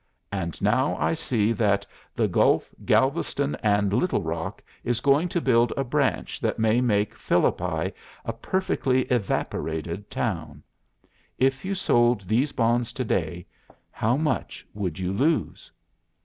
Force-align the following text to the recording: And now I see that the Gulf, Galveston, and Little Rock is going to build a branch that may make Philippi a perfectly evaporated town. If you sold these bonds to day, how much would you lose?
And 0.31 0.59
now 0.63 0.95
I 0.97 1.13
see 1.13 1.51
that 1.51 1.85
the 2.15 2.27
Gulf, 2.27 2.73
Galveston, 2.85 3.53
and 3.61 3.93
Little 3.93 4.23
Rock 4.23 4.63
is 4.83 4.99
going 4.99 5.29
to 5.29 5.39
build 5.39 5.71
a 5.77 5.83
branch 5.83 6.39
that 6.39 6.57
may 6.57 6.81
make 6.81 7.13
Philippi 7.13 7.91
a 8.25 8.33
perfectly 8.33 9.03
evaporated 9.11 10.09
town. 10.09 10.63
If 11.37 11.63
you 11.63 11.75
sold 11.75 12.21
these 12.21 12.51
bonds 12.51 12.91
to 12.93 13.05
day, 13.05 13.45
how 13.91 14.17
much 14.17 14.65
would 14.73 14.97
you 14.97 15.13
lose? 15.13 15.69